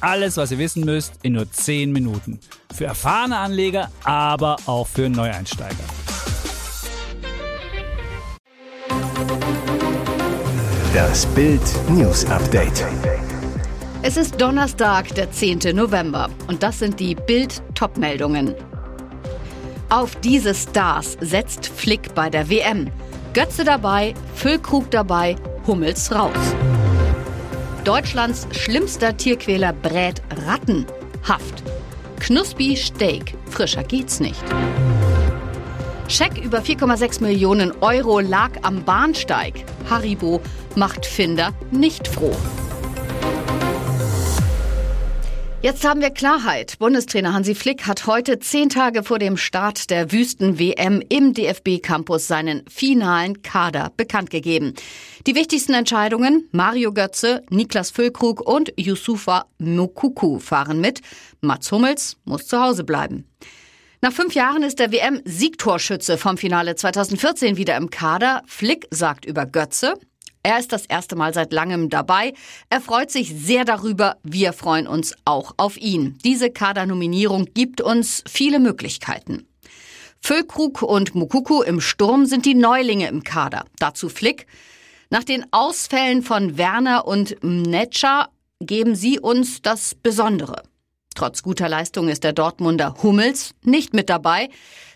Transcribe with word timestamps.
Alles, 0.00 0.36
was 0.38 0.50
ihr 0.50 0.58
wissen 0.58 0.84
müsst, 0.84 1.14
in 1.22 1.34
nur 1.34 1.50
10 1.50 1.92
Minuten. 1.92 2.40
Für 2.74 2.86
erfahrene 2.86 3.36
Anleger, 3.36 3.90
aber 4.04 4.56
auch 4.66 4.86
für 4.86 5.08
Neueinsteiger. 5.10 5.74
Das 10.94 11.26
Bild 11.26 11.60
News 11.90 12.24
Update. 12.26 12.84
Es 14.02 14.16
ist 14.16 14.40
Donnerstag, 14.40 15.14
der 15.14 15.30
10. 15.30 15.58
November. 15.74 16.30
Und 16.48 16.62
das 16.62 16.78
sind 16.78 16.98
die 16.98 17.14
Bild-Top-Meldungen. 17.14 18.54
Auf 19.90 20.16
diese 20.16 20.54
Stars 20.54 21.18
setzt 21.20 21.66
Flick 21.66 22.14
bei 22.14 22.30
der 22.30 22.48
WM. 22.48 22.90
Götze 23.34 23.64
dabei, 23.64 24.14
Füllkrug 24.34 24.90
dabei, 24.90 25.36
Hummels 25.66 26.10
raus. 26.10 26.36
Deutschlands 27.84 28.46
schlimmster 28.50 29.16
Tierquäler 29.16 29.72
brät 29.72 30.20
Ratten. 30.46 30.84
Haft. 31.26 31.62
Knuspi 32.18 32.76
Steak. 32.76 33.34
Frischer 33.48 33.82
geht's 33.82 34.20
nicht. 34.20 34.42
Scheck 36.06 36.36
über 36.44 36.58
4,6 36.58 37.22
Millionen 37.22 37.72
Euro 37.80 38.20
lag 38.20 38.50
am 38.62 38.84
Bahnsteig. 38.84 39.64
Haribo 39.88 40.42
macht 40.74 41.06
Finder 41.06 41.54
nicht 41.70 42.06
froh. 42.06 42.36
Jetzt 45.62 45.86
haben 45.86 46.00
wir 46.00 46.08
Klarheit. 46.08 46.78
Bundestrainer 46.78 47.34
Hansi 47.34 47.54
Flick 47.54 47.86
hat 47.86 48.06
heute 48.06 48.38
zehn 48.38 48.70
Tage 48.70 49.02
vor 49.02 49.18
dem 49.18 49.36
Start 49.36 49.90
der 49.90 50.10
Wüsten-WM 50.10 51.02
im 51.06 51.34
DFB-Campus 51.34 52.26
seinen 52.26 52.66
finalen 52.66 53.42
Kader 53.42 53.92
bekannt 53.94 54.30
gegeben. 54.30 54.72
Die 55.26 55.34
wichtigsten 55.34 55.74
Entscheidungen, 55.74 56.48
Mario 56.50 56.94
Götze, 56.94 57.42
Niklas 57.50 57.90
Füllkrug 57.90 58.40
und 58.40 58.72
Yusufa 58.78 59.44
Mukuku 59.58 60.38
fahren 60.38 60.80
mit. 60.80 61.02
Mats 61.42 61.70
Hummels 61.70 62.16
muss 62.24 62.46
zu 62.46 62.58
Hause 62.58 62.84
bleiben. 62.84 63.28
Nach 64.00 64.12
fünf 64.12 64.34
Jahren 64.34 64.62
ist 64.62 64.78
der 64.78 64.92
WM-Siegtorschütze 64.92 66.16
vom 66.16 66.38
Finale 66.38 66.74
2014 66.74 67.58
wieder 67.58 67.76
im 67.76 67.90
Kader. 67.90 68.40
Flick 68.46 68.86
sagt 68.90 69.26
über 69.26 69.44
Götze, 69.44 69.92
er 70.42 70.58
ist 70.58 70.72
das 70.72 70.86
erste 70.86 71.16
Mal 71.16 71.34
seit 71.34 71.52
langem 71.52 71.90
dabei. 71.90 72.32
Er 72.70 72.80
freut 72.80 73.10
sich 73.10 73.34
sehr 73.34 73.64
darüber. 73.64 74.16
Wir 74.22 74.52
freuen 74.52 74.86
uns 74.86 75.14
auch 75.24 75.52
auf 75.58 75.76
ihn. 75.76 76.18
Diese 76.24 76.50
Kadernominierung 76.50 77.46
gibt 77.52 77.80
uns 77.80 78.24
viele 78.26 78.58
Möglichkeiten. 78.58 79.46
Füllkrug 80.22 80.82
und 80.82 81.14
Mukuku 81.14 81.62
im 81.62 81.80
Sturm 81.80 82.26
sind 82.26 82.46
die 82.46 82.54
Neulinge 82.54 83.08
im 83.08 83.22
Kader. 83.22 83.64
Dazu 83.78 84.08
Flick. 84.08 84.46
Nach 85.10 85.24
den 85.24 85.44
Ausfällen 85.50 86.22
von 86.22 86.56
Werner 86.56 87.06
und 87.06 87.42
Mnetscher 87.42 88.28
geben 88.60 88.94
sie 88.94 89.18
uns 89.18 89.60
das 89.60 89.94
Besondere. 89.94 90.62
Trotz 91.14 91.42
guter 91.42 91.68
Leistung 91.68 92.08
ist 92.08 92.24
der 92.24 92.32
Dortmunder 92.32 92.94
Hummels 93.02 93.54
nicht 93.64 93.94
mit 93.94 94.08
dabei. 94.08 94.48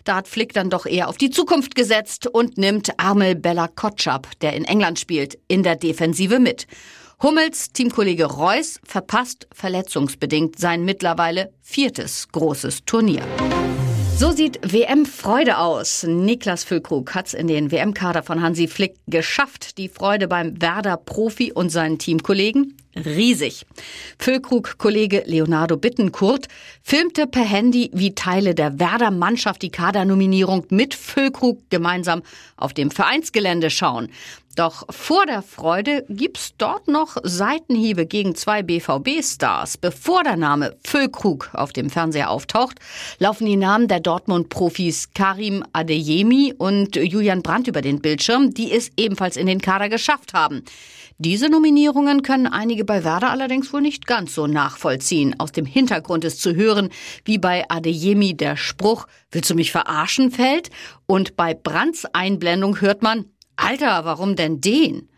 Da 0.05 0.15
hat 0.15 0.27
Flick 0.27 0.53
dann 0.53 0.69
doch 0.69 0.85
eher 0.85 1.09
auf 1.09 1.17
die 1.17 1.29
Zukunft 1.29 1.75
gesetzt 1.75 2.27
und 2.27 2.57
nimmt 2.57 2.99
Armel 2.99 3.35
Bella 3.35 3.67
Kotschap, 3.67 4.27
der 4.39 4.53
in 4.53 4.65
England 4.65 4.99
spielt, 4.99 5.37
in 5.47 5.63
der 5.63 5.75
Defensive 5.75 6.39
mit. 6.39 6.67
Hummels 7.21 7.71
Teamkollege 7.71 8.25
Reus 8.25 8.79
verpasst 8.83 9.47
verletzungsbedingt 9.53 10.59
sein 10.59 10.85
mittlerweile 10.85 11.51
viertes 11.61 12.27
großes 12.29 12.85
Turnier. 12.85 13.23
So 14.17 14.31
sieht 14.31 14.59
WM-Freude 14.63 15.57
aus. 15.57 16.03
Niklas 16.03 16.63
Füllkrug 16.63 17.13
hat's 17.15 17.33
in 17.33 17.47
den 17.47 17.69
WM-Kader 17.71 18.23
von 18.23 18.41
Hansi 18.41 18.67
Flick 18.67 18.95
geschafft. 19.07 19.77
Die 19.77 19.89
Freude 19.89 20.29
beim 20.29 20.61
Werder-Profi 20.61 21.51
und 21.51 21.69
seinen 21.69 21.99
Teamkollegen 21.99 22.77
riesig. 22.95 23.65
Füllkrug-Kollege 24.19 25.23
Leonardo 25.25 25.77
Bittenkurt 25.77 26.47
filmte 26.81 27.27
per 27.27 27.43
Handy, 27.43 27.89
wie 27.93 28.15
Teile 28.15 28.55
der 28.55 28.79
Werder-Mannschaft 28.79 29.61
die 29.61 29.71
Kadernominierung 29.71 30.65
mit 30.69 30.93
Füllkrug 30.93 31.69
gemeinsam 31.69 32.21
auf 32.57 32.73
dem 32.73 32.91
Vereinsgelände 32.91 33.69
schauen. 33.69 34.09
Doch 34.55 34.85
vor 34.89 35.25
der 35.25 35.41
Freude 35.41 36.05
gibt's 36.07 36.53
dort 36.57 36.87
noch 36.87 37.17
Seitenhiebe 37.23 38.05
gegen 38.05 38.35
zwei 38.35 38.63
BVB-Stars. 38.63 39.77
Bevor 39.77 40.23
der 40.23 40.37
Name 40.37 40.77
Füllkrug 40.85 41.49
auf 41.53 41.73
dem 41.73 41.89
Fernseher 41.89 42.29
auftaucht, 42.29 42.79
laufen 43.19 43.45
die 43.45 43.57
Namen 43.57 43.89
der 43.89 43.99
Dortmund-Profis 43.99 45.09
Karim 45.13 45.65
Adeyemi 45.73 46.53
und 46.57 46.95
Julian 46.95 47.41
Brandt 47.41 47.67
über 47.67 47.81
den 47.81 48.01
Bildschirm, 48.01 48.53
die 48.53 48.71
es 48.71 48.91
ebenfalls 48.95 49.35
in 49.35 49.47
den 49.47 49.59
Kader 49.59 49.89
geschafft 49.89 50.33
haben. 50.33 50.63
Diese 51.17 51.49
Nominierungen 51.49 52.21
können 52.23 52.47
einige 52.47 52.84
bei 52.85 53.03
Werder 53.03 53.31
allerdings 53.31 53.73
wohl 53.73 53.81
nicht 53.81 54.07
ganz 54.07 54.35
so 54.35 54.47
nachvollziehen. 54.47 55.35
Aus 55.39 55.51
dem 55.51 55.65
Hintergrund 55.65 56.23
ist 56.23 56.41
zu 56.41 56.55
hören, 56.55 56.89
wie 57.23 57.37
bei 57.37 57.65
Adeyemi 57.69 58.35
der 58.35 58.57
Spruch, 58.57 59.07
willst 59.31 59.49
du 59.49 59.55
mich 59.55 59.71
verarschen 59.71 60.31
fällt? 60.31 60.69
Und 61.05 61.35
bei 61.35 61.53
Brands 61.53 62.05
Einblendung 62.13 62.81
hört 62.81 63.01
man, 63.01 63.25
Alter, 63.55 64.05
warum 64.05 64.35
denn 64.35 64.61
den? 64.61 65.09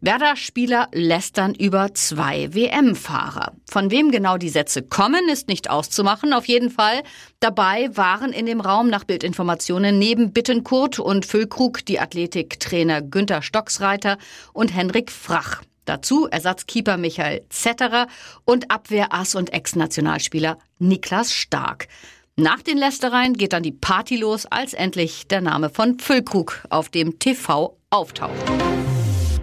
Werder-Spieler 0.00 0.88
lästern 0.92 1.54
über 1.54 1.92
zwei 1.92 2.54
WM-Fahrer. 2.54 3.54
Von 3.68 3.90
wem 3.90 4.12
genau 4.12 4.36
die 4.36 4.48
Sätze 4.48 4.82
kommen, 4.82 5.28
ist 5.28 5.48
nicht 5.48 5.70
auszumachen. 5.70 6.32
Auf 6.32 6.46
jeden 6.46 6.70
Fall 6.70 7.02
dabei 7.40 7.90
waren 7.96 8.32
in 8.32 8.46
dem 8.46 8.60
Raum 8.60 8.90
nach 8.90 9.02
Bildinformationen 9.02 9.98
neben 9.98 10.32
Bittenkurt 10.32 11.00
und 11.00 11.26
Füllkrug 11.26 11.84
die 11.84 11.98
Athletiktrainer 11.98 13.02
Günter 13.02 13.42
Stocksreiter 13.42 14.18
und 14.52 14.72
Henrik 14.72 15.10
Frach. 15.10 15.62
Dazu 15.88 16.26
Ersatzkeeper 16.26 16.98
Michael 16.98 17.44
Zetterer 17.48 18.08
und 18.44 18.70
Abwehrass 18.70 19.34
und 19.34 19.52
Ex-Nationalspieler 19.52 20.58
Niklas 20.78 21.32
Stark. 21.32 21.88
Nach 22.36 22.62
den 22.62 22.78
Lästereien 22.78 23.34
geht 23.34 23.52
dann 23.52 23.62
die 23.62 23.72
Party 23.72 24.16
los, 24.16 24.46
als 24.46 24.74
endlich 24.74 25.26
der 25.26 25.40
Name 25.40 25.70
von 25.70 25.98
Füllkrug 25.98 26.62
auf 26.70 26.88
dem 26.88 27.18
TV 27.18 27.76
auftaucht. 27.90 28.36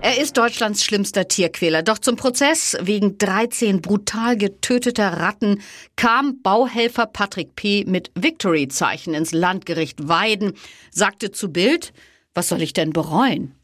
Er 0.02 0.22
ist 0.22 0.38
Deutschlands 0.38 0.84
schlimmster 0.84 1.28
Tierquäler. 1.28 1.82
Doch 1.82 1.98
zum 1.98 2.16
Prozess 2.16 2.78
wegen 2.80 3.18
13 3.18 3.82
brutal 3.82 4.38
getöteter 4.38 5.14
Ratten 5.14 5.62
kam 5.96 6.44
Bauhelfer 6.44 7.08
Patrick 7.08 7.56
P. 7.56 7.86
mit 7.88 8.12
Victory-Zeichen 8.14 9.16
ins 9.16 9.32
Landgericht 9.32 10.08
Weiden, 10.08 10.54
sagte 10.92 11.32
zu 11.32 11.52
Bild, 11.52 11.92
was 12.36 12.50
soll 12.50 12.62
ich 12.62 12.74
denn 12.74 12.92
bereuen? 12.92 13.56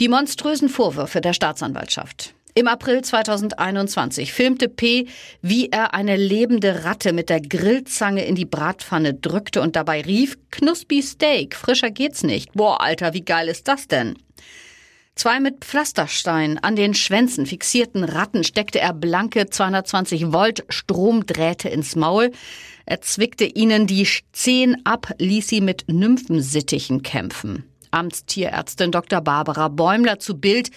Die 0.00 0.08
monströsen 0.08 0.68
Vorwürfe 0.68 1.20
der 1.20 1.32
Staatsanwaltschaft. 1.32 2.34
Im 2.54 2.66
April 2.66 3.02
2021 3.02 4.32
filmte 4.32 4.68
P., 4.68 5.06
wie 5.42 5.68
er 5.68 5.94
eine 5.94 6.16
lebende 6.16 6.84
Ratte 6.84 7.12
mit 7.12 7.28
der 7.28 7.40
Grillzange 7.40 8.24
in 8.24 8.34
die 8.34 8.46
Bratpfanne 8.46 9.14
drückte 9.14 9.60
und 9.60 9.76
dabei 9.76 10.00
rief, 10.00 10.36
Knuspi 10.50 11.00
Steak, 11.02 11.54
frischer 11.54 11.92
geht's 11.92 12.24
nicht. 12.24 12.54
Boah, 12.54 12.80
Alter, 12.80 13.14
wie 13.14 13.24
geil 13.24 13.46
ist 13.46 13.68
das 13.68 13.86
denn? 13.86 14.16
Zwei 15.14 15.40
mit 15.40 15.64
Pflasterstein 15.64 16.58
an 16.58 16.76
den 16.76 16.94
Schwänzen 16.94 17.44
fixierten 17.46 18.04
Ratten 18.04 18.44
steckte 18.44 18.80
er 18.80 18.92
blanke 18.92 19.46
220 19.46 20.32
Volt 20.32 20.64
Stromdrähte 20.68 21.68
ins 21.68 21.96
Maul. 21.96 22.30
Er 22.86 23.00
zwickte 23.02 23.44
ihnen 23.44 23.86
die 23.86 24.06
Zehen 24.32 24.80
ab, 24.84 25.12
ließ 25.18 25.48
sie 25.48 25.60
mit 25.60 25.84
Nymphensittichen 25.88 27.02
kämpfen. 27.02 27.64
Amtstierärztin 27.90 28.92
Dr. 28.92 29.20
Barbara 29.20 29.68
Bäumler 29.68 30.18
zu 30.18 30.38
Bild. 30.38 30.70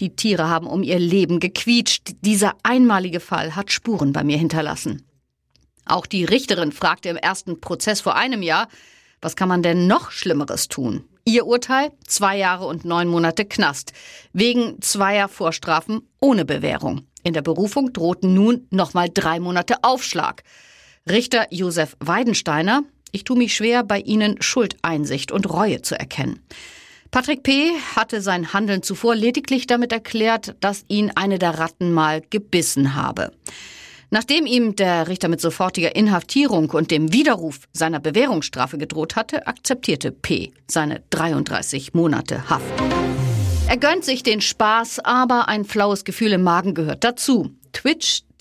Die 0.00 0.16
Tiere 0.16 0.48
haben 0.48 0.66
um 0.66 0.82
ihr 0.82 0.98
Leben 0.98 1.40
gequietscht. 1.40 2.12
Dieser 2.22 2.54
einmalige 2.62 3.20
Fall 3.20 3.54
hat 3.54 3.70
Spuren 3.70 4.12
bei 4.12 4.24
mir 4.24 4.38
hinterlassen. 4.38 5.06
Auch 5.84 6.06
die 6.06 6.24
Richterin 6.24 6.72
fragte 6.72 7.08
im 7.08 7.16
ersten 7.16 7.60
Prozess 7.60 8.00
vor 8.00 8.16
einem 8.16 8.42
Jahr, 8.42 8.68
was 9.20 9.36
kann 9.36 9.48
man 9.48 9.62
denn 9.62 9.86
noch 9.86 10.10
Schlimmeres 10.10 10.68
tun? 10.68 11.04
Ihr 11.24 11.46
Urteil? 11.46 11.92
Zwei 12.06 12.36
Jahre 12.36 12.66
und 12.66 12.84
neun 12.84 13.08
Monate 13.08 13.44
Knast. 13.44 13.92
Wegen 14.32 14.80
zweier 14.80 15.28
Vorstrafen 15.28 16.02
ohne 16.20 16.44
Bewährung. 16.44 17.06
In 17.22 17.32
der 17.32 17.42
Berufung 17.42 17.92
drohten 17.92 18.34
nun 18.34 18.66
nochmal 18.70 19.08
drei 19.12 19.38
Monate 19.38 19.84
Aufschlag. 19.84 20.42
Richter 21.08 21.46
Josef 21.50 21.96
Weidensteiner, 22.00 22.82
ich 23.12 23.24
tue 23.24 23.36
mich 23.36 23.54
schwer, 23.54 23.84
bei 23.84 24.00
Ihnen 24.00 24.40
Schuldeinsicht 24.40 25.30
und 25.30 25.48
Reue 25.48 25.82
zu 25.82 25.98
erkennen. 25.98 26.40
Patrick 27.10 27.42
P. 27.42 27.72
hatte 27.94 28.22
sein 28.22 28.54
Handeln 28.54 28.82
zuvor 28.82 29.14
lediglich 29.14 29.66
damit 29.66 29.92
erklärt, 29.92 30.56
dass 30.60 30.86
ihn 30.88 31.12
eine 31.14 31.38
der 31.38 31.58
Ratten 31.58 31.92
mal 31.92 32.22
gebissen 32.30 32.94
habe. 32.94 33.30
Nachdem 34.10 34.46
ihm 34.46 34.76
der 34.76 35.08
Richter 35.08 35.28
mit 35.28 35.40
sofortiger 35.40 35.94
Inhaftierung 35.94 36.70
und 36.70 36.90
dem 36.90 37.12
Widerruf 37.12 37.60
seiner 37.72 38.00
Bewährungsstrafe 38.00 38.78
gedroht 38.78 39.14
hatte, 39.14 39.46
akzeptierte 39.46 40.10
P. 40.10 40.52
seine 40.66 41.02
33 41.10 41.92
Monate 41.94 42.48
Haft. 42.48 42.64
Er 43.68 43.76
gönnt 43.76 44.04
sich 44.04 44.22
den 44.22 44.40
Spaß, 44.40 45.00
aber 45.00 45.48
ein 45.48 45.64
flaues 45.64 46.04
Gefühl 46.04 46.32
im 46.32 46.42
Magen 46.42 46.74
gehört 46.74 47.04
dazu. 47.04 47.54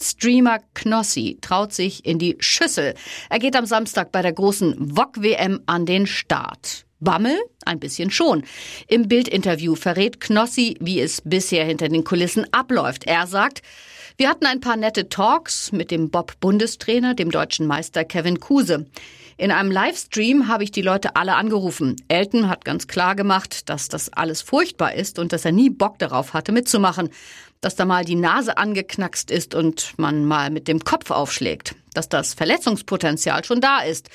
Twitch-Streamer 0.02 0.60
Knossi 0.74 1.38
traut 1.42 1.74
sich 1.74 2.06
in 2.06 2.18
die 2.18 2.36
Schüssel. 2.40 2.96
Er 3.30 3.40
geht 3.40 3.56
am 3.56 3.66
Samstag 3.66 4.12
bei 4.12 4.22
der 4.22 4.34
großen 4.34 4.96
VOG-WM 4.96 5.62
an 5.68 5.86
den 5.86 6.08
Start. 6.08 6.86
Bammel? 7.00 7.38
Ein 7.66 7.80
bisschen 7.80 8.12
schon. 8.12 8.44
Im 8.88 9.08
Bildinterview 9.08 9.76
verrät 9.76 10.20
Knossi, 10.20 10.78
wie 10.80 11.00
es 11.00 11.22
bisher 11.24 11.66
hinter 11.66 11.88
den 11.88 12.04
Kulissen 12.04 12.52
abläuft. 12.52 13.06
Er 13.06 13.28
sagt, 13.28 13.62
wir 14.18 14.30
hatten 14.30 14.46
ein 14.46 14.60
paar 14.60 14.76
nette 14.76 15.10
Talks 15.10 15.72
mit 15.72 15.92
dem 15.92 16.10
Bob-Bundestrainer, 16.10 17.14
dem 17.14 17.32
deutschen 17.32 17.66
Meister 17.66 18.04
Kevin 18.04 18.40
Kuse. 18.40 18.88
In 19.38 19.52
einem 19.52 19.72
Livestream 19.72 20.48
habe 20.48 20.64
ich 20.64 20.72
die 20.72 20.84
Leute 20.84 21.16
alle 21.16 21.36
angerufen. 21.36 21.96
Elton 22.08 22.48
hat 22.48 22.66
ganz 22.66 22.88
klar 22.88 23.16
gemacht, 23.16 23.70
dass 23.70 23.88
das 23.88 24.14
alles 24.14 24.42
furchtbar 24.42 24.94
ist 24.94 25.18
und 25.18 25.34
dass 25.34 25.46
er 25.46 25.52
nie 25.52 25.72
Bock 25.72 25.98
darauf 25.98 26.34
hatte, 26.34 26.52
mitzumachen. 26.52 27.10
Dass 27.62 27.76
da 27.76 27.86
mal 27.86 28.04
die 28.04 28.16
Nase 28.16 28.58
angeknackst 28.58 29.30
ist 29.30 29.54
und 29.54 29.94
man 29.98 30.26
mal 30.26 30.50
mit 30.50 30.68
dem 30.68 30.84
Kopf 30.84 31.12
aufschlägt. 31.12 31.76
Dass 31.94 32.10
das 32.10 32.34
Verletzungspotenzial 32.34 33.46
schon 33.46 33.62
da 33.62 33.80
ist. 33.80 34.10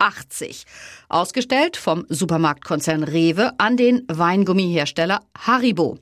Ausgestellt 1.08 1.78
vom 1.78 2.06
Supermarktkonzern 2.10 3.04
Rewe 3.04 3.54
an 3.58 3.78
den 3.78 4.04
Weingummihersteller 4.08 5.22
Haribo. 5.38 5.98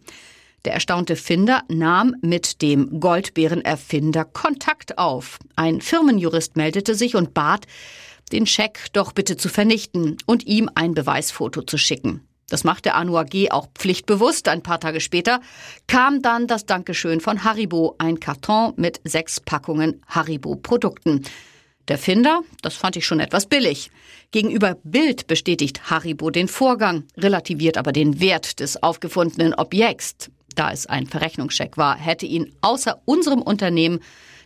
Der 0.65 0.73
erstaunte 0.73 1.15
Finder 1.15 1.63
nahm 1.69 2.15
mit 2.21 2.61
dem 2.61 2.99
Goldbeerenerfinder 2.99 4.25
Kontakt 4.25 4.97
auf. 4.97 5.39
Ein 5.55 5.79
Firmenjurist 5.81 6.57
meldete 6.57 6.95
sich 6.95 7.15
und 7.15 7.33
bat, 7.33 7.67
den 8.31 8.45
Scheck 8.45 8.87
doch 8.93 9.13
bitte 9.13 9.37
zu 9.37 9.49
vernichten 9.49 10.17
und 10.25 10.45
ihm 10.47 10.69
ein 10.75 10.93
Beweisfoto 10.93 11.61
zu 11.61 11.77
schicken. 11.77 12.27
Das 12.49 12.63
machte 12.63 12.93
Anua 12.93 13.23
G. 13.23 13.51
auch 13.51 13.67
pflichtbewusst. 13.75 14.47
Ein 14.47 14.63
paar 14.63 14.79
Tage 14.79 15.01
später 15.01 15.41
kam 15.87 16.21
dann 16.21 16.47
das 16.47 16.65
Dankeschön 16.65 17.19
von 17.19 17.43
Haribo, 17.43 17.95
ein 17.97 18.19
Karton 18.21 18.73
mit 18.77 19.01
sechs 19.03 19.41
Packungen 19.41 20.01
Haribo-Produkten. 20.07 21.23
Der 21.89 21.97
Finder, 21.97 22.41
das 22.61 22.75
fand 22.75 22.95
ich 22.95 23.05
schon 23.05 23.19
etwas 23.19 23.47
billig. 23.47 23.91
Gegenüber 24.31 24.77
Bild 24.83 25.27
bestätigt 25.27 25.89
Haribo 25.89 26.29
den 26.29 26.47
Vorgang, 26.47 27.03
relativiert 27.17 27.77
aber 27.77 27.91
den 27.91 28.19
Wert 28.19 28.59
des 28.61 28.81
aufgefundenen 28.81 29.53
Objekts. 29.53 30.29
Da 30.55 30.71
es 30.71 30.85
ein 30.85 31.05
Verrechnungscheck 31.05 31.77
war, 31.77 31.97
hätte 31.97 32.25
ihn 32.25 32.53
außer 32.61 33.01
unserem 33.05 33.41
Unternehmen 33.41 33.99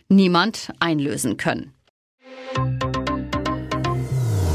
niemand 0.08 0.72
einlösen 0.78 1.36
können. 1.36 1.72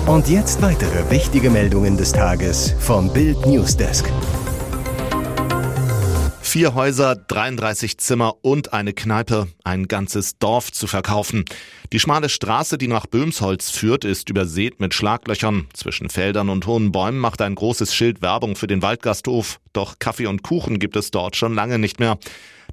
Und 0.07 0.30
jetzt 0.30 0.62
weitere 0.62 1.12
wichtige 1.12 1.50
Meldungen 1.50 1.98
des 1.98 2.13
Tages 2.13 2.74
vom 2.80 3.12
Bild 3.12 3.45
Newsdesk. 3.45 4.09
Vier 6.39 6.75
Häuser, 6.75 7.18
33 7.18 7.98
Zimmer 7.98 8.36
und 8.42 8.71
eine 8.71 8.94
Kneipe, 8.94 9.50
ein 9.65 9.89
ganzes 9.89 10.38
Dorf 10.39 10.71
zu 10.71 10.88
verkaufen. 10.88 11.44
Die 11.92 12.00
schmale 12.00 12.30
Straße, 12.30 12.77
die 12.77 12.88
nach 12.88 13.06
Böhmsholz 13.06 13.69
führt, 13.69 14.06
ist 14.06 14.30
übersät 14.30 14.80
mit 14.80 14.94
Schlaglöchern. 14.94 15.68
Zwischen 15.74 16.10
Feldern 16.10 16.48
und 16.48 16.65
hohen 16.68 16.94
Bäumen 16.94 17.19
macht 17.19 17.42
ein 17.42 17.56
großes 17.56 17.94
Schild 17.94 18.21
Werbung 18.21 18.56
für 18.56 18.68
den 18.68 18.81
Waldgasthof. 18.81 19.60
Doch 19.74 20.00
Kaffee 20.00 20.27
und 20.27 20.42
Kuchen 20.42 20.80
gibt 20.80 20.95
es 20.95 21.12
dort 21.12 21.36
schon 21.36 21.53
lange 21.53 21.80
nicht 21.80 22.00
mehr. 22.00 22.18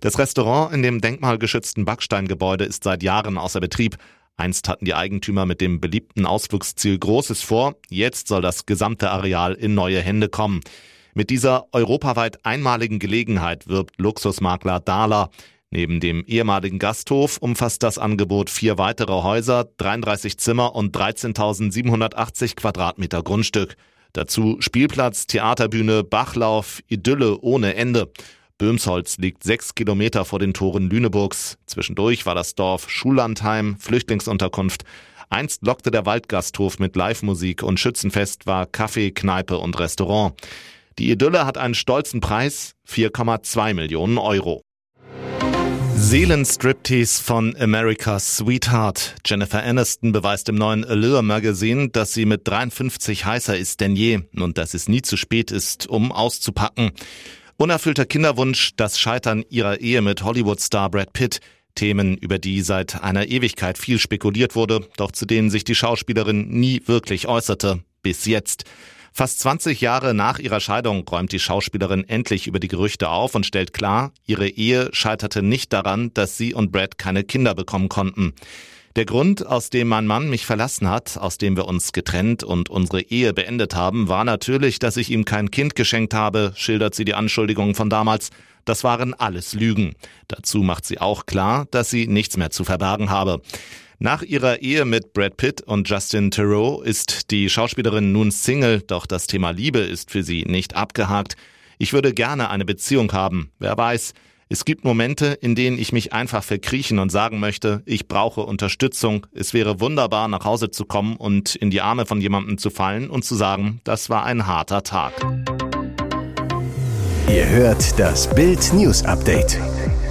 Das 0.00 0.20
Restaurant 0.20 0.72
in 0.72 0.84
dem 0.84 1.00
denkmalgeschützten 1.00 1.84
Backsteingebäude 1.84 2.64
ist 2.64 2.84
seit 2.84 3.02
Jahren 3.02 3.38
außer 3.38 3.58
Betrieb. 3.58 3.96
Einst 4.36 4.68
hatten 4.68 4.84
die 4.84 4.94
Eigentümer 4.94 5.46
mit 5.46 5.60
dem 5.60 5.80
beliebten 5.80 6.26
Ausflugsziel 6.26 6.98
Großes 6.98 7.42
vor, 7.42 7.76
jetzt 7.88 8.28
soll 8.28 8.42
das 8.42 8.66
gesamte 8.66 9.10
Areal 9.10 9.54
in 9.54 9.74
neue 9.74 10.00
Hände 10.00 10.28
kommen. 10.28 10.60
Mit 11.14 11.30
dieser 11.30 11.66
europaweit 11.72 12.44
einmaligen 12.44 12.98
Gelegenheit 12.98 13.68
wirbt 13.68 14.00
Luxusmakler 14.00 14.80
Dahler. 14.80 15.30
Neben 15.70 16.00
dem 16.00 16.24
ehemaligen 16.24 16.80
Gasthof 16.80 17.38
umfasst 17.38 17.84
das 17.84 17.98
Angebot 17.98 18.50
vier 18.50 18.78
weitere 18.78 19.22
Häuser, 19.22 19.68
33 19.76 20.38
Zimmer 20.38 20.74
und 20.74 20.96
13.780 20.96 22.56
Quadratmeter 22.56 23.22
Grundstück. 23.22 23.76
Dazu 24.12 24.56
Spielplatz, 24.60 25.26
Theaterbühne, 25.26 26.04
Bachlauf, 26.04 26.80
Idylle 26.88 27.38
ohne 27.40 27.74
Ende. 27.74 28.12
Böhmsholz 28.58 29.18
liegt 29.18 29.42
sechs 29.42 29.74
Kilometer 29.74 30.24
vor 30.24 30.38
den 30.38 30.54
Toren 30.54 30.88
Lüneburgs. 30.88 31.58
Zwischendurch 31.66 32.24
war 32.24 32.36
das 32.36 32.54
Dorf 32.54 32.88
Schullandheim, 32.88 33.76
Flüchtlingsunterkunft. 33.78 34.84
Einst 35.28 35.62
lockte 35.66 35.90
der 35.90 36.06
Waldgasthof 36.06 36.78
mit 36.78 36.94
Live-Musik 36.94 37.64
und 37.64 37.80
Schützenfest 37.80 38.46
war 38.46 38.66
Kaffee, 38.66 39.10
Kneipe 39.10 39.58
und 39.58 39.80
Restaurant. 39.80 40.34
Die 41.00 41.10
Idylle 41.10 41.44
hat 41.44 41.58
einen 41.58 41.74
stolzen 41.74 42.20
Preis, 42.20 42.76
4,2 42.88 43.74
Millionen 43.74 44.18
Euro. 44.18 44.62
Seelenstriptease 45.96 47.20
von 47.20 47.56
America's 47.56 48.36
Sweetheart. 48.36 49.16
Jennifer 49.26 49.64
Aniston 49.64 50.12
beweist 50.12 50.48
im 50.48 50.54
neuen 50.54 50.84
Allure 50.84 51.24
Magazine, 51.24 51.88
dass 51.88 52.12
sie 52.12 52.26
mit 52.26 52.46
53 52.46 53.24
heißer 53.24 53.56
ist 53.56 53.80
denn 53.80 53.96
je 53.96 54.20
und 54.36 54.58
dass 54.58 54.74
es 54.74 54.88
nie 54.88 55.02
zu 55.02 55.16
spät 55.16 55.50
ist, 55.50 55.88
um 55.88 56.12
auszupacken. 56.12 56.92
Unerfüllter 57.56 58.04
Kinderwunsch, 58.04 58.72
das 58.76 58.98
Scheitern 58.98 59.44
ihrer 59.48 59.80
Ehe 59.80 60.02
mit 60.02 60.24
Hollywood-Star 60.24 60.90
Brad 60.90 61.12
Pitt. 61.12 61.40
Themen, 61.76 62.16
über 62.16 62.38
die 62.38 62.62
seit 62.62 63.02
einer 63.02 63.26
Ewigkeit 63.28 63.78
viel 63.78 63.98
spekuliert 63.98 64.54
wurde, 64.56 64.88
doch 64.96 65.12
zu 65.12 65.24
denen 65.24 65.50
sich 65.50 65.64
die 65.64 65.74
Schauspielerin 65.74 66.48
nie 66.48 66.82
wirklich 66.86 67.28
äußerte. 67.28 67.82
Bis 68.02 68.26
jetzt. 68.26 68.64
Fast 69.12 69.38
20 69.40 69.80
Jahre 69.80 70.14
nach 70.14 70.40
ihrer 70.40 70.58
Scheidung 70.58 71.06
räumt 71.06 71.30
die 71.30 71.38
Schauspielerin 71.38 72.08
endlich 72.08 72.48
über 72.48 72.58
die 72.58 72.68
Gerüchte 72.68 73.08
auf 73.08 73.36
und 73.36 73.46
stellt 73.46 73.72
klar, 73.72 74.12
ihre 74.26 74.48
Ehe 74.48 74.88
scheiterte 74.92 75.40
nicht 75.42 75.72
daran, 75.72 76.12
dass 76.14 76.36
sie 76.36 76.54
und 76.54 76.72
Brad 76.72 76.98
keine 76.98 77.22
Kinder 77.22 77.54
bekommen 77.54 77.88
konnten. 77.88 78.34
Der 78.96 79.06
Grund, 79.06 79.44
aus 79.44 79.70
dem 79.70 79.88
mein 79.88 80.06
Mann 80.06 80.30
mich 80.30 80.46
verlassen 80.46 80.88
hat, 80.88 81.18
aus 81.18 81.36
dem 81.36 81.56
wir 81.56 81.66
uns 81.66 81.92
getrennt 81.92 82.44
und 82.44 82.70
unsere 82.70 83.00
Ehe 83.02 83.32
beendet 83.32 83.74
haben, 83.74 84.06
war 84.06 84.24
natürlich, 84.24 84.78
dass 84.78 84.96
ich 84.96 85.10
ihm 85.10 85.24
kein 85.24 85.50
Kind 85.50 85.74
geschenkt 85.74 86.14
habe, 86.14 86.52
schildert 86.54 86.94
sie 86.94 87.04
die 87.04 87.14
Anschuldigungen 87.14 87.74
von 87.74 87.90
damals. 87.90 88.30
Das 88.64 88.84
waren 88.84 89.12
alles 89.12 89.52
Lügen. 89.52 89.96
Dazu 90.28 90.62
macht 90.62 90.86
sie 90.86 91.00
auch 91.00 91.26
klar, 91.26 91.66
dass 91.72 91.90
sie 91.90 92.06
nichts 92.06 92.36
mehr 92.36 92.50
zu 92.50 92.62
verbergen 92.62 93.10
habe. 93.10 93.42
Nach 93.98 94.22
ihrer 94.22 94.62
Ehe 94.62 94.84
mit 94.84 95.12
Brad 95.12 95.36
Pitt 95.38 95.60
und 95.60 95.88
Justin 95.90 96.30
Theroux 96.30 96.80
ist 96.80 97.32
die 97.32 97.50
Schauspielerin 97.50 98.12
nun 98.12 98.30
Single, 98.30 98.80
doch 98.80 99.06
das 99.06 99.26
Thema 99.26 99.50
Liebe 99.50 99.80
ist 99.80 100.12
für 100.12 100.22
sie 100.22 100.44
nicht 100.44 100.76
abgehakt. 100.76 101.34
Ich 101.78 101.92
würde 101.92 102.14
gerne 102.14 102.48
eine 102.48 102.64
Beziehung 102.64 103.12
haben. 103.12 103.50
Wer 103.58 103.76
weiß, 103.76 104.14
es 104.48 104.64
gibt 104.64 104.84
Momente, 104.84 105.26
in 105.26 105.54
denen 105.54 105.78
ich 105.78 105.92
mich 105.92 106.12
einfach 106.12 106.44
verkriechen 106.44 106.98
und 106.98 107.10
sagen 107.10 107.40
möchte, 107.40 107.82
ich 107.86 108.08
brauche 108.08 108.42
Unterstützung. 108.42 109.26
Es 109.32 109.54
wäre 109.54 109.80
wunderbar, 109.80 110.28
nach 110.28 110.44
Hause 110.44 110.70
zu 110.70 110.84
kommen 110.84 111.16
und 111.16 111.54
in 111.54 111.70
die 111.70 111.80
Arme 111.80 112.04
von 112.04 112.20
jemandem 112.20 112.58
zu 112.58 112.68
fallen 112.68 113.08
und 113.08 113.24
zu 113.24 113.34
sagen, 113.34 113.80
das 113.84 114.10
war 114.10 114.24
ein 114.24 114.46
harter 114.46 114.82
Tag. 114.82 115.14
Ihr 117.28 117.48
hört 117.48 117.98
das 117.98 118.32
Bild 118.34 118.72
News 118.74 119.02
Update 119.04 119.58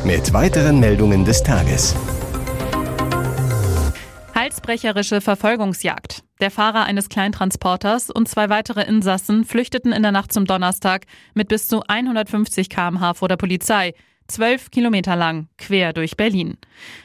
mit 0.03 0.33
weiteren 0.33 0.79
Meldungen 0.79 1.25
des 1.25 1.43
Tages. 1.43 1.95
Halsbrecherische 4.33 5.21
Verfolgungsjagd. 5.21 6.23
Der 6.41 6.49
Fahrer 6.49 6.85
eines 6.85 7.07
Kleintransporters 7.07 8.09
und 8.09 8.27
zwei 8.27 8.49
weitere 8.49 8.83
Insassen 8.83 9.45
flüchteten 9.45 9.93
in 9.93 10.01
der 10.01 10.11
Nacht 10.11 10.33
zum 10.33 10.45
Donnerstag 10.45 11.05
mit 11.35 11.47
bis 11.47 11.67
zu 11.67 11.83
150 11.87 12.67
km/h 12.67 13.13
vor 13.13 13.29
der 13.29 13.37
Polizei 13.37 13.93
zwölf 14.27 14.71
Kilometer 14.71 15.15
lang, 15.15 15.47
quer 15.57 15.93
durch 15.93 16.17
Berlin. 16.17 16.57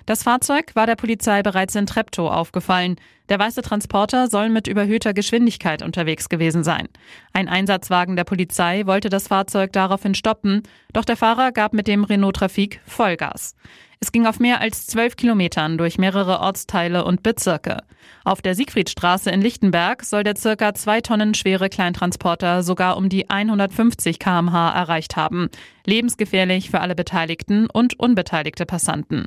Das 0.06 0.22
Fahrzeug 0.22 0.75
war 0.75 0.87
der 0.87 0.96
Polizei 0.96 1.42
bereits 1.42 1.75
in 1.75 1.87
Treptow 1.87 2.30
aufgefallen. 2.30 2.96
Der 3.28 3.38
weiße 3.38 3.62
Transporter 3.62 4.28
soll 4.28 4.49
mit 4.49 4.66
überhöhter 4.68 5.12
Geschwindigkeit 5.12 5.82
unterwegs 5.82 6.28
gewesen 6.28 6.64
sein. 6.64 6.88
Ein 7.32 7.49
Einsatzwagen 7.49 8.16
der 8.16 8.25
Polizei 8.25 8.87
wollte 8.87 9.11
das 9.11 9.28
Fahrzeug 9.28 9.73
daraufhin 9.73 10.14
stoppen, 10.14 10.62
doch 10.92 11.04
der 11.04 11.16
Fahrer 11.16 11.52
gab 11.52 11.75
mit 11.75 11.88
dem 11.88 12.04
Renault 12.04 12.37
Trafik 12.37 12.80
Vollgas. 12.87 13.54
Es 14.00 14.12
ging 14.12 14.26
auf 14.26 14.38
mehr 14.38 14.61
als 14.61 14.87
zwölf 14.87 15.16
Kilometern 15.16 15.76
durch 15.76 15.99
mehrere 15.99 16.38
Ortsteile 16.38 17.04
und 17.04 17.25
Bezirke. 17.25 17.78
Auf 18.25 18.40
der 18.40 18.54
Siegfriedstraße 18.54 19.30
in 19.30 19.42
Lichtenberg 19.42 20.04
soll 20.04 20.23
der 20.23 20.37
circa 20.37 20.73
zwei 20.75 21.00
Tonnen 21.00 21.35
schwere 21.35 21.68
Kleintransporter 21.68 22.62
sogar 22.62 22.97
um 22.97 23.08
die 23.08 23.28
150 23.28 24.20
kmh 24.20 24.70
erreicht 24.70 25.16
haben. 25.16 25.49
Lebensgefährlich 25.85 26.70
für 26.70 26.80
alle 26.80 26.94
Beteiligten 26.94 27.68
und 27.68 27.99
unbeteiligte 27.99 28.66
Passanten. 28.66 29.26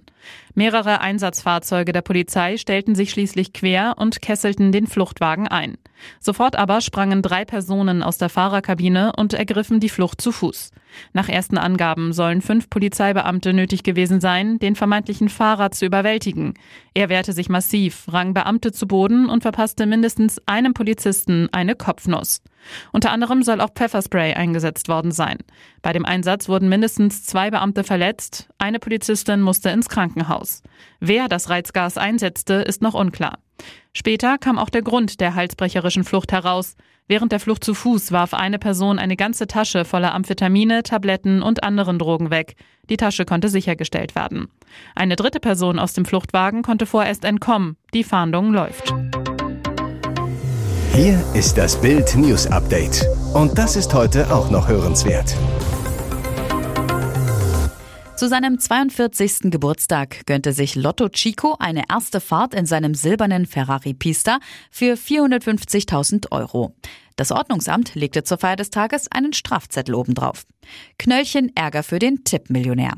Mehrere 0.54 1.00
Einsatzfahrzeuge 1.00 1.94
der 1.94 2.02
Polizei 2.02 2.58
stellten 2.58 2.96
sich 2.96 3.12
schließlich 3.12 3.54
quer 3.54 3.96
und 3.98 4.22
kesselten 4.22 4.72
den 4.72 4.88
Fluchtwagen 4.88 5.48
ein. 5.48 5.78
Sofort 6.20 6.56
aber 6.56 6.82
sprangen 6.82 7.22
drei 7.22 7.46
Personen 7.46 8.04
aus 8.04 8.18
der 8.18 8.30
Fahrerkabine 8.30 9.14
und 9.18 9.34
ergriffen 9.34 9.80
die 9.80 9.90
Flucht 9.90 10.20
zu 10.20 10.32
Fuß. 10.32 10.72
Nach 11.14 11.30
ersten 11.30 11.58
Angaben 11.58 12.12
sollen 12.12 12.42
fünf 12.42 12.70
Polizeibeamte 12.70 13.54
nötig 13.54 13.84
gewesen 13.84 14.20
sein, 14.20 14.60
den 14.60 14.76
vermeintlichen 14.76 15.30
Fahrer 15.30 15.72
zu 15.72 15.86
überwältigen. 15.86 16.56
Er 16.94 17.10
wehrte 17.10 17.34
sich 17.34 17.48
massiv, 17.48 18.06
rang 18.10 18.34
Beamte 18.34 18.72
zu 18.72 18.88
Boden 18.88 19.30
und 19.30 19.44
verpasste 19.44 19.86
mindestens 19.86 20.42
einem 20.48 20.74
Polizisten 20.74 21.48
eine 21.52 21.76
Kopfnuss. 21.76 22.42
Unter 22.92 23.12
anderem 23.12 23.44
soll 23.44 23.62
auch 23.62 23.74
Pfefferspray 23.74 24.34
eingesetzt 24.34 24.88
worden 24.88 25.12
sein. 25.12 25.38
Bei 25.82 25.94
dem 25.94 26.06
Einsatz 26.06 26.50
wurden 26.50 26.70
mindestens 26.70 27.24
zwei 27.24 27.52
Beamte 27.52 27.84
verletzt, 27.84 28.50
eine 28.58 28.80
Polizistin 28.80 29.42
musste 29.42 29.70
ins 29.70 29.90
Krankenhaus. 29.90 30.62
Wer 31.00 31.28
das 31.28 31.50
Reizgas 31.50 31.98
einsetzte, 31.98 32.56
ist 32.56 32.82
noch 32.82 32.94
unklar. 32.94 33.40
Später 33.94 34.38
kam 34.38 34.58
auch 34.58 34.70
der 34.70 34.82
Grund 34.82 35.20
der 35.20 35.36
halsbrecherischen 35.36 36.04
Flucht 36.04 36.32
heraus. 36.32 36.76
Während 37.08 37.32
der 37.32 37.42
Flucht 37.42 37.64
zu 37.64 37.74
Fuß 37.74 38.12
warf 38.12 38.34
eine 38.34 38.58
Person 38.58 38.98
eine 38.98 39.18
ganze 39.18 39.48
Tasche 39.48 39.84
voller 39.84 40.14
Amphetamine, 40.14 40.84
Tabletten 40.84 41.44
und 41.44 41.64
anderen 41.64 42.00
Drogen 42.00 42.30
weg. 42.30 42.56
Die 42.90 42.98
Tasche 42.98 43.26
konnte 43.26 43.50
sichergestellt 43.50 44.16
werden. 44.16 44.48
Eine 44.96 45.18
dritte 45.18 45.40
Person 45.40 45.78
aus 45.78 45.94
dem 45.94 46.06
Fluchtwagen 46.06 46.62
konnte 46.62 46.86
vorerst 46.86 47.26
entkommen. 47.26 47.76
Die 47.94 48.06
Fahndung 48.06 48.54
läuft. 48.54 48.94
Hier 50.94 51.24
ist 51.34 51.58
das 51.58 51.80
Bild 51.80 52.18
News 52.18 52.48
Update. 52.48 53.08
Und 53.34 53.58
das 53.58 53.78
ist 53.78 53.94
heute 53.94 54.30
auch 54.30 54.52
noch 54.52 54.68
hörenswert. 54.68 55.34
Zu 58.18 58.28
seinem 58.28 58.60
42. 58.60 59.52
Geburtstag 59.52 60.26
gönnte 60.26 60.52
sich 60.52 60.76
Lotto 60.76 61.08
Chico 61.08 61.56
eine 61.60 61.84
erste 61.90 62.20
Fahrt 62.20 62.54
in 62.54 62.66
seinem 62.66 62.94
silbernen 62.94 63.46
Ferrari 63.46 63.94
Pista 63.94 64.40
für 64.70 64.96
450.000 64.96 66.30
Euro. 66.34 66.76
Das 67.16 67.32
Ordnungsamt 67.32 67.96
legte 67.96 68.24
zur 68.24 68.38
Feier 68.38 68.58
des 68.58 68.70
Tages 68.70 69.10
einen 69.10 69.32
Strafzettel 69.32 69.96
obendrauf. 69.96 70.46
Knöllchen 71.00 71.56
Ärger 71.56 71.84
für 71.84 72.00
den 72.00 72.26
Tippmillionär. 72.26 72.96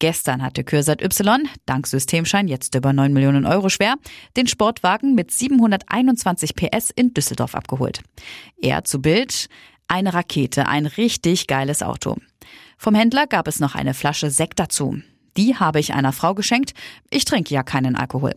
Gestern 0.00 0.42
hatte 0.42 0.62
Kürsat 0.62 1.02
Y, 1.02 1.48
dank 1.66 1.86
Systemschein 1.88 2.46
jetzt 2.46 2.74
über 2.76 2.92
9 2.92 3.12
Millionen 3.12 3.44
Euro 3.46 3.68
schwer, 3.68 3.96
den 4.36 4.46
Sportwagen 4.46 5.14
mit 5.16 5.32
721 5.32 6.54
PS 6.54 6.90
in 6.90 7.14
Düsseldorf 7.14 7.56
abgeholt. 7.56 8.02
Er 8.60 8.84
zu 8.84 9.02
Bild, 9.02 9.48
eine 9.88 10.14
Rakete, 10.14 10.68
ein 10.68 10.86
richtig 10.86 11.48
geiles 11.48 11.82
Auto. 11.82 12.16
Vom 12.76 12.94
Händler 12.94 13.26
gab 13.26 13.48
es 13.48 13.58
noch 13.58 13.74
eine 13.74 13.92
Flasche 13.92 14.30
Sekt 14.30 14.60
dazu. 14.60 15.00
Die 15.36 15.56
habe 15.56 15.80
ich 15.80 15.94
einer 15.94 16.12
Frau 16.12 16.34
geschenkt. 16.34 16.74
Ich 17.10 17.24
trinke 17.24 17.52
ja 17.52 17.64
keinen 17.64 17.96
Alkohol. 17.96 18.36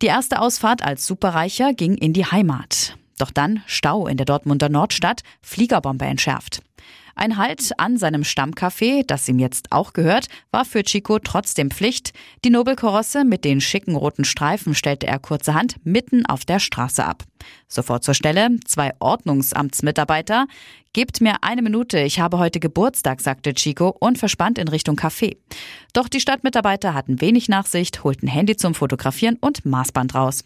Die 0.00 0.06
erste 0.06 0.40
Ausfahrt 0.40 0.82
als 0.82 1.06
Superreicher 1.06 1.74
ging 1.74 1.94
in 1.94 2.12
die 2.14 2.24
Heimat. 2.24 2.96
Doch 3.18 3.30
dann 3.30 3.62
Stau 3.66 4.06
in 4.06 4.16
der 4.16 4.26
Dortmunder 4.26 4.68
Nordstadt, 4.68 5.22
Fliegerbombe 5.42 6.06
entschärft. 6.06 6.62
Ein 7.18 7.36
Halt 7.36 7.72
an 7.78 7.96
seinem 7.96 8.22
Stammcafé, 8.22 9.02
das 9.04 9.28
ihm 9.28 9.40
jetzt 9.40 9.72
auch 9.72 9.92
gehört, 9.92 10.28
war 10.52 10.64
für 10.64 10.84
Chico 10.84 11.18
trotzdem 11.18 11.72
Pflicht. 11.72 12.12
Die 12.44 12.50
Nobelkorosse 12.50 13.24
mit 13.24 13.44
den 13.44 13.60
schicken 13.60 13.96
roten 13.96 14.24
Streifen 14.24 14.72
stellte 14.76 15.08
er 15.08 15.18
kurzerhand 15.18 15.84
mitten 15.84 16.26
auf 16.26 16.44
der 16.44 16.60
Straße 16.60 17.04
ab. 17.04 17.24
Sofort 17.66 18.04
zur 18.04 18.14
Stelle, 18.14 18.60
zwei 18.64 18.92
Ordnungsamtsmitarbeiter. 19.00 20.46
Gebt 20.92 21.20
mir 21.20 21.42
eine 21.42 21.62
Minute, 21.62 21.98
ich 21.98 22.20
habe 22.20 22.38
heute 22.38 22.60
Geburtstag, 22.60 23.20
sagte 23.20 23.52
Chico 23.52 23.88
und 23.98 24.16
verspannt 24.16 24.56
in 24.56 24.68
Richtung 24.68 24.96
Café. 24.96 25.36
Doch 25.92 26.08
die 26.08 26.20
Stadtmitarbeiter 26.20 26.94
hatten 26.94 27.20
wenig 27.20 27.48
Nachsicht, 27.48 28.04
holten 28.04 28.28
Handy 28.28 28.56
zum 28.56 28.74
Fotografieren 28.74 29.38
und 29.40 29.66
Maßband 29.66 30.14
raus. 30.14 30.44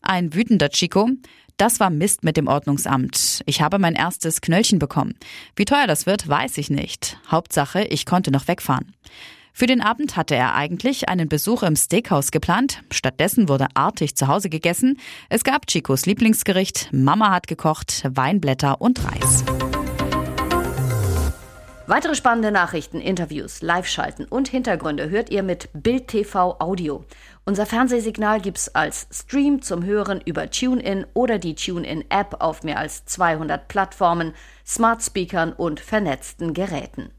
Ein 0.00 0.34
wütender 0.34 0.70
Chico. 0.70 1.10
Das 1.56 1.78
war 1.78 1.90
Mist 1.90 2.24
mit 2.24 2.36
dem 2.36 2.48
Ordnungsamt. 2.48 3.42
Ich 3.46 3.62
habe 3.62 3.78
mein 3.78 3.94
erstes 3.94 4.40
Knöllchen 4.40 4.80
bekommen. 4.80 5.14
Wie 5.54 5.64
teuer 5.64 5.86
das 5.86 6.04
wird, 6.04 6.28
weiß 6.28 6.58
ich 6.58 6.68
nicht. 6.68 7.16
Hauptsache, 7.30 7.84
ich 7.84 8.06
konnte 8.06 8.32
noch 8.32 8.48
wegfahren. 8.48 8.92
Für 9.52 9.66
den 9.66 9.80
Abend 9.80 10.16
hatte 10.16 10.34
er 10.34 10.56
eigentlich 10.56 11.08
einen 11.08 11.28
Besuch 11.28 11.62
im 11.62 11.76
Steakhouse 11.76 12.32
geplant. 12.32 12.82
Stattdessen 12.90 13.48
wurde 13.48 13.68
artig 13.74 14.16
zu 14.16 14.26
Hause 14.26 14.48
gegessen. 14.48 14.98
Es 15.28 15.44
gab 15.44 15.68
Chicos 15.68 16.06
Lieblingsgericht, 16.06 16.88
Mama 16.92 17.30
hat 17.30 17.46
gekocht, 17.46 18.02
Weinblätter 18.08 18.80
und 18.80 19.04
Reis. 19.04 19.44
Weitere 21.86 22.14
spannende 22.14 22.50
Nachrichten, 22.50 22.98
Interviews, 22.98 23.60
Live-Schalten 23.60 24.24
und 24.24 24.48
Hintergründe 24.48 25.10
hört 25.10 25.28
ihr 25.28 25.42
mit 25.42 25.68
Bild 25.74 26.08
TV 26.08 26.56
Audio. 26.58 27.04
Unser 27.44 27.66
Fernsehsignal 27.66 28.40
gibt's 28.40 28.74
als 28.74 29.06
Stream 29.12 29.60
zum 29.60 29.84
Hören 29.84 30.22
über 30.24 30.50
TuneIn 30.50 31.04
oder 31.12 31.38
die 31.38 31.54
TuneIn-App 31.54 32.36
auf 32.38 32.62
mehr 32.62 32.78
als 32.78 33.04
200 33.04 33.68
Plattformen, 33.68 34.32
Smart 34.66 35.02
Speakern 35.02 35.52
und 35.52 35.78
vernetzten 35.78 36.54
Geräten. 36.54 37.10